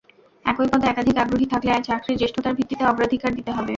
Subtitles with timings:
[0.45, 3.69] একই পদে একাধিক আগ্রহী থাকলে চাকরির জ্যেষ্ঠতার ভিত্তিতে অগ্রাধিকার দিতে হবে।